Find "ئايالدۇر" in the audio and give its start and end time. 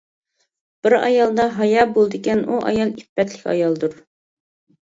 3.55-3.95